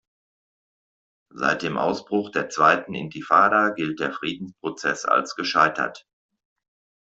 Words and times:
Seit 1.29 1.61
dem 1.61 1.77
Ausbruch 1.77 2.31
der 2.31 2.49
zweiten 2.49 2.95
Intifada 2.95 3.69
gilt 3.69 3.99
der 3.99 4.11
Friedensprozess 4.11 5.05
als 5.05 5.35
gescheitert. 5.35 6.07